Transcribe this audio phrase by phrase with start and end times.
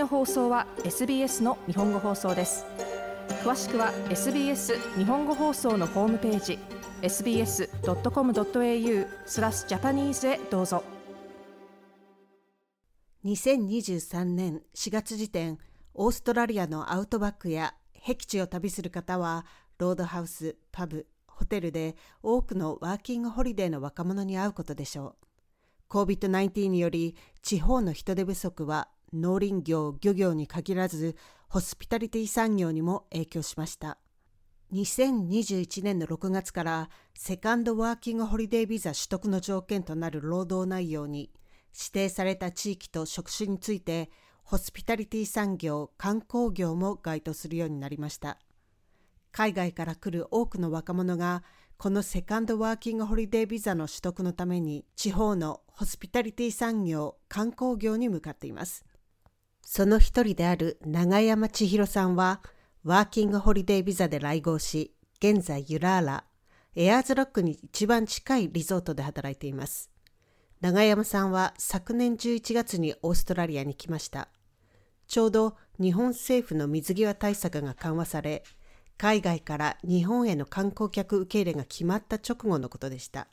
[0.00, 2.64] の放送は SBS の日本語放送です
[3.44, 6.58] 詳しくは SBS 日本語放送のホームページ
[7.02, 10.82] sbs.com.au スラスジャパニーズへどうぞ
[13.26, 15.58] 2023年4月時点
[15.92, 19.44] オーストラリアのアウトバックや僻地を旅する方は
[19.76, 25.26] ロードハウス、パブ、ホテルで多くのワーキングホリデーの若者に会うことでしょう。
[25.90, 31.16] COVID-19 により地方の人手不足は農林業、漁業に限らず
[31.48, 33.98] ホスピタリティ産業にも影響しました。
[34.72, 41.32] 2021年の6月からセカンドワーキングホリデービザ取得の条件となる労働内容に
[41.76, 44.10] 指定された地域と職種について
[44.44, 48.38] ホスピタリティ産業、観光業も該当するようになりました。
[49.32, 51.42] 海外から来る多くの若者が
[51.76, 58.84] このセカンドワーキングホリデービザの取得のために地方のホスピタリティ産業、観光業に向かっています。
[59.72, 62.40] その一人である永山千尋さんは
[62.82, 66.24] ワーキングホリデービザで来合し、現在ユラーラ、
[66.74, 69.88] エアーズロックに一番近いリゾートで働いています。
[70.60, 74.26] 永山さんは昨年11月にオーストラリアに来ました。
[75.06, 78.42] ちょうど日本政府の水際対策が緩和され、
[78.98, 83.28] 海外から日本への観光客受け入れが決まった直後のことでした。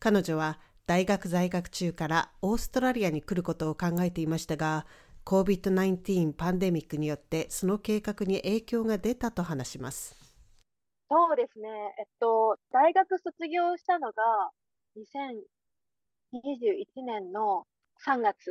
[0.00, 4.84] 彼女は大学在学中からオーストラリアに来ることを考えていましたが、
[5.24, 10.16] COVID-19 パンデミックによってその計画に影響が出たと話します。
[11.10, 11.68] そうですね。
[11.98, 14.22] えっと、大学卒業したのが
[14.96, 15.44] 2021
[17.04, 17.66] 年の
[18.06, 18.50] 3月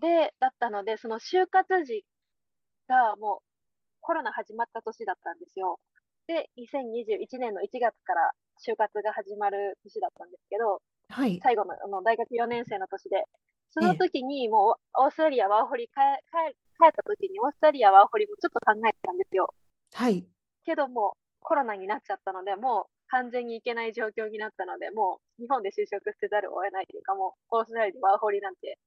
[0.00, 2.04] で、だったので、その就活時
[2.88, 3.42] がもう
[4.00, 5.78] コロナ始まった年だったんですよ。
[6.26, 13.24] で、2021年の1月から就活が始まる年だったんですけど、はい、最後のあの大学4年生の年で、
[13.74, 15.92] その時にもうオーストラリアワーホリ帰
[16.78, 19.52] 帰った時にオーストラリアワーホリもちょっと考えてたんですよ。
[19.92, 20.24] はい。
[20.64, 28.78] けどもコロナになっちゃったので、もう完全に行けない状況になったので、もう日本で就職せざるを得ないというか、もうオーストラリアでワーホリなんて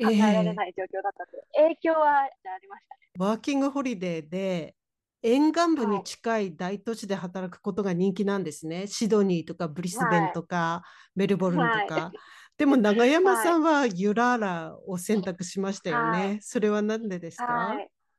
[0.00, 2.28] 考えられない状況だったという、えー、影響はあ
[2.62, 3.00] りましたね。
[3.18, 4.74] ワーキングホリデーで
[5.22, 8.76] 沿岸部に近い大都市で働くことが人気なんですね。
[8.78, 10.82] はい、シドニーとかブリスベンとか、は
[11.16, 11.94] い、メルボルンとか。
[11.94, 12.18] はい、
[12.58, 16.38] でも永山さんはユラーラを選択しましたよね。
[16.42, 17.76] それは何でですか、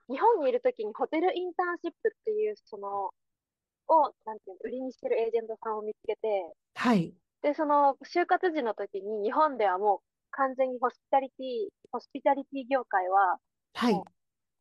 [0.10, 3.12] 日本にいるときにホテルインターンシップっていうその
[3.88, 10.00] をなんていうの売りにしてるエージェントさんを見つけて、はい、でその就活時の時に日本ではもう
[10.32, 13.38] 完全にホスピタリティ、ホスピタリティ業界は、
[13.76, 14.02] はい、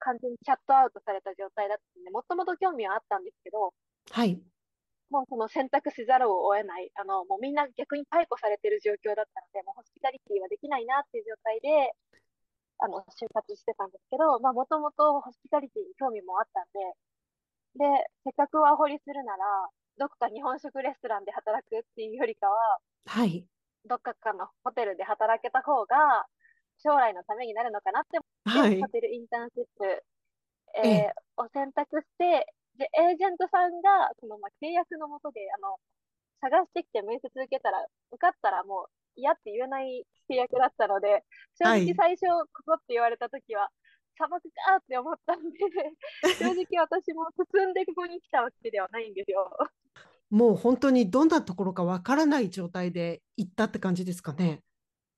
[0.00, 3.72] 完全にシャットアウトされた状態だったので、もともと興味はあったんですけど、
[4.10, 4.40] はい。
[5.12, 11.92] もうその選択せざるを得ない、あの、もうみんな逆に解雇されてる状況だったので、もうホスピタリティはできないなっていう状態で、
[12.80, 16.80] あの、就活してたんですけど、まあ、もともとホスピタリティに興味もあったんで、
[17.76, 19.44] で、せっかくワーホリするなら、
[20.00, 23.44] どこか日本食レストランで働くっていうよりかは、はい。
[23.84, 26.24] どっかかのホテルで働けた方が
[26.82, 30.04] 将来のためになるのかなって思って、はい、ホテルインターンシップ、
[30.84, 32.46] えー、を選択して
[32.78, 35.76] でエージェントさんがその、まあ、契約のもとであの
[36.40, 41.22] 探してきて面接受けたら受かったらもう嫌って言えない契約だったので
[41.54, 43.70] 正直最初ここって言われた時は、はい、
[44.16, 45.58] 砂漠かって思ったんで
[46.40, 49.50] 正直私も進んでここに来たわけではないんですよ。
[50.30, 54.64] もう本当にどんなところかわからない状態で行ったって感じですかね。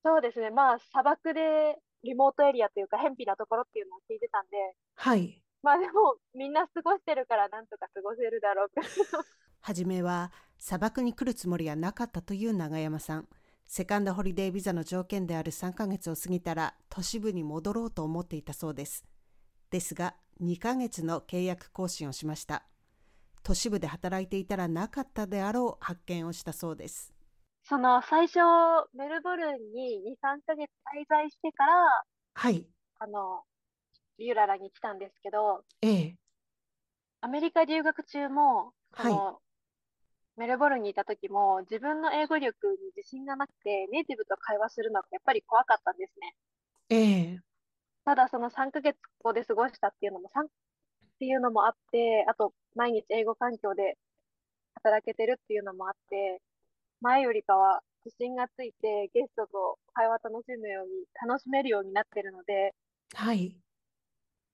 [0.02, 5.43] そうですね、まあ、砂漠でリモートエリアというか、偏僻なところっていうのを聞いてたんで、はい。
[5.64, 8.68] まあでも、みんな過ごしてるから、なんとか過ごせるだろう
[9.60, 13.28] 初めは砂漠に来るつもりはなかったという永山さん。
[13.64, 19.06] セカンドホリデービザの条件である3ヶ月を過ぎたら都市部に戻ろうと思っていたそうです。
[19.70, 22.66] ですが、2ヶ月の契約更新をしました。
[23.42, 27.14] 都市部で働いていたらなかったであろう発見をしたそうです。
[27.62, 28.40] その最初、
[28.92, 31.72] メルボルンに2、3ヶ月滞在してから、
[32.34, 32.66] はい。
[32.98, 33.42] あの、
[34.18, 36.16] ユーララに来たんですけど、ええ。
[37.20, 39.14] アメリカ留学中も、はい、
[40.36, 46.34] メルボルンにいた時も、自分の英語力に自信がなくて、ネイティブと会話するのがやっぱり怖かったんですね。
[46.90, 46.96] え
[47.36, 47.40] え。
[48.04, 50.48] ただ、その3ヶ月ここで過ごしたっていうのも、っ
[51.18, 53.96] ていうのもあって、あと、毎日英語環境で
[54.74, 56.42] 働けてるっていうのもあって、
[57.00, 62.74] 前よりかは自信がついて、ゲストと会話楽しむように、楽しめるようになってるので、
[63.14, 63.56] はい。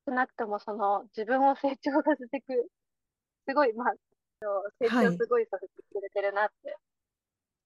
[0.06, 2.68] 少なくともその自分を成長させていく、
[3.48, 3.94] すごい、まあ、
[4.80, 6.76] 成長すごいさせてくれてるなって、はい、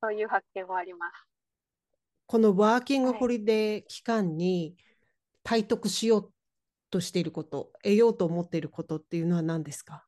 [0.00, 1.12] そういう発見はあります。
[2.26, 4.76] このワーキングホリデー期間に、
[5.42, 6.32] 体得しよう
[6.90, 10.06] としていること、得ようと思っていることっていうのは何ですか？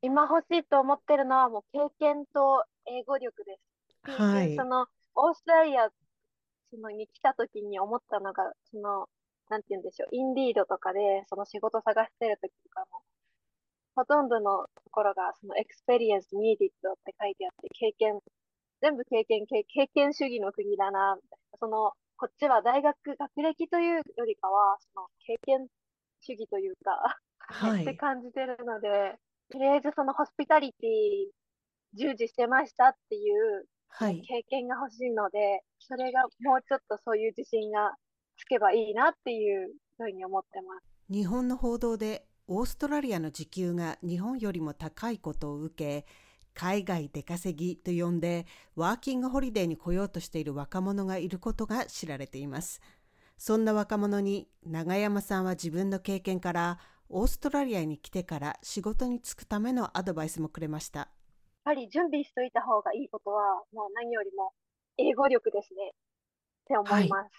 [0.00, 3.58] 今欲しいと思ってるのはもう経験と英語力で
[4.04, 4.10] す。
[4.12, 4.54] はい。
[4.56, 4.86] その
[5.16, 5.88] オーストラリア
[6.70, 9.08] そのに来た時に思ったのが、その、
[9.50, 13.02] なんて言うんでしょう、 Indeed とかでその仕事探してる時とかも、
[13.96, 18.20] ほとんどのところがその experience needed って書いてあって、経験、
[18.80, 21.18] 全部経験、経験主義の国だな、
[21.58, 25.66] その、こっちは大学、学歴というよりかは、その経験
[26.20, 29.16] 主義というかはい、って感じてるので、
[29.50, 31.30] とりあえずそのホスピタリティ
[31.94, 33.66] 従事してましたっていう
[33.98, 37.96] 経験が欲しいので、はい、それがもうちょっとそういう自信が
[38.40, 40.86] つけばいいなっていうふうに思ってます。
[41.12, 46.06] 日本の報道でオーストラリアの時給が日本よりも高いことを受け、
[46.54, 52.80] 海外出稼ぎと呼んでワーキングホリデーに来ようとしている若者がいることが知られています。
[53.36, 56.78] そんな若者に永山さんは自分の経験から
[57.08, 61.00] オーストラリアに来てから仕事に就くためのアドバイスもくれました。
[61.00, 61.08] やっ
[61.64, 64.52] ぱり準備しといた方がいいことは、もう何よりも
[64.98, 65.94] 英語力ですねっ
[66.66, 67.10] て思います。
[67.10, 67.30] はい、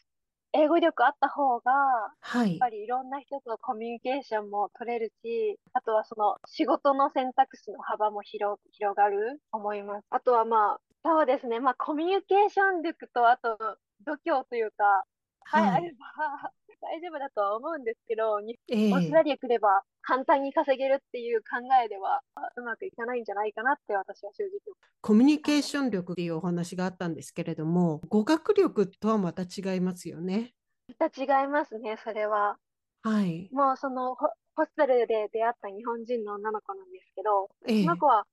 [0.53, 1.71] 英語力あった方が、
[2.19, 10.05] はい、やっぱりいろんな人とコミュニケーションも取れるし、あとはその仕事の選択肢の幅も広広がると思います。
[10.09, 13.57] あとはまあ、そうですね、まあコミュニケーション力と、あと
[14.05, 15.05] 度胸というか、
[15.43, 16.51] はい、あれば
[16.81, 18.39] 大丈夫だとは思うんですけど、
[18.69, 22.21] えー、オーストラリア来れば簡単に稼げるっていう考えでは
[22.57, 30.53] うまくいかないんじゃないかなって私は正直コミュニケーション力っていうお話があったんですけれども、語学力とはまた違いますよね。
[30.99, 32.57] また違いますね、それは。
[33.03, 33.49] はい。
[33.51, 38.25] もうそのホホステルで出会った日本人の女の子なんですけど、えー、その子は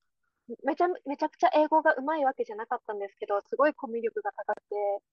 [0.64, 4.62] めちゃめちゃくちゃ英語がうまいわけじゃなかったんですけど、すごいコミュ力が高く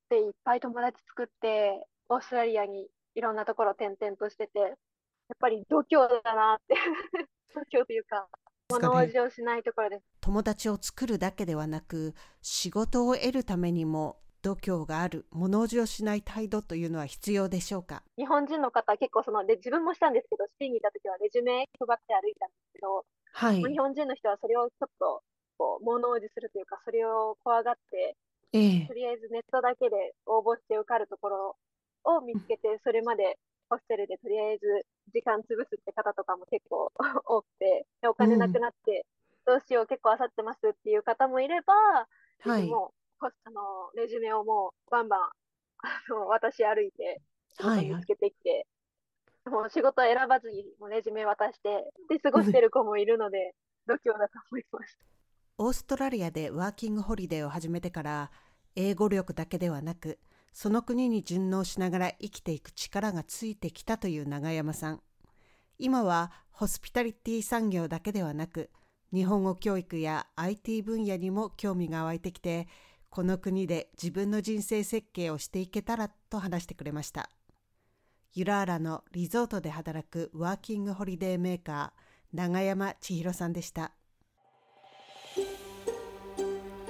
[0.09, 4.71] て、で、いっぱい友達作って、オーストラリアにいろんなところ転々としてて、やっ
[5.39, 6.75] ぱり度胸だなって。
[7.55, 8.27] 度胸というか、
[8.69, 10.05] 物おじをしないところです。
[10.21, 18.03] 友達を作るだけではなく、仕事を得るためにも度胸がある、物おじをしない態度というのは必要でしょうか？
[18.17, 25.23] 日本人の方、結構そので、自分もしたんですけど、シティにいた時はレジュメ配って歩いたんですけど、はい、日本人の人はそれをちょっと
[25.57, 28.17] こう物おじするというか、それを怖がって、
[28.53, 31.57] ええ、とりあえずネットだけで応募して受かるところ
[32.05, 33.37] を見つけて、それまで
[33.69, 36.91] ホステルでとりあえず時間潰すって方とかも結構
[37.25, 39.05] 多くて、お金なくなって、
[39.45, 41.73] どうしよう、結構あさってますっていう方もいれば、
[42.41, 47.21] はい、もうあのレジュメをもうバンバンあの私歩いて、
[47.59, 48.67] 見つけてきて、
[49.45, 53.55] はい、もう仕事選ばずにもうレジュメ渡して、で過ごしてる子もいるので、
[53.87, 54.97] 度胸だと思います。
[55.57, 58.31] オーストラリアでワーキングホリデーを始めてから、
[58.75, 60.19] 英語力だけではなく、
[60.55, 65.01] その国に順応しながら生きていく力がついてきたという永山さん。
[65.77, 68.69] 今はホスピタリティ産業だけではなく、
[69.13, 72.69] 日本語教育や IT 分野にも興味が湧いてきて、
[73.09, 77.29] この国で自分の人生設計をしていけたらと話してくれました。
[78.31, 83.91] ユラーラのリゾートで働くワーキングホリデーメーカー、永山千尋さんでした。